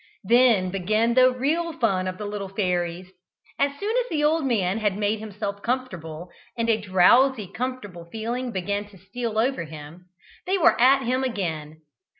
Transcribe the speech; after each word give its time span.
Then 0.23 0.71
began 0.71 1.13
the 1.13 1.29
real 1.31 1.73
fun 1.73 2.07
of 2.07 2.17
the 2.17 2.25
little 2.25 2.49
fairies. 2.49 3.11
As 3.59 3.79
soon 3.79 3.95
as 3.97 4.09
the 4.09 4.23
old 4.23 4.43
man 4.47 4.79
had 4.79 4.97
made 4.97 5.19
himself 5.19 5.61
comfortable, 5.61 6.31
and 6.57 6.67
a 6.71 6.81
drowsy 6.81 7.45
comfortable 7.45 8.05
feeling 8.05 8.51
began 8.51 8.85
to 8.89 8.97
steal 8.97 9.37
over 9.37 9.65
him, 9.65 10.05
they 10.47 10.57
were 10.57 10.81
at 10.81 11.03
him 11.03 11.23
again. 11.23 11.81